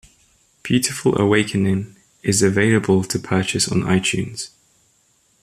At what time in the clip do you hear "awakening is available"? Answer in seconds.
1.21-3.03